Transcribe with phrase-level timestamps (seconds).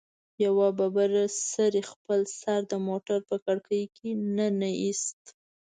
[0.43, 1.11] يوه ببر
[1.51, 3.83] سري خپل سر د موټر په کړکۍ
[4.37, 5.21] ننه ايست.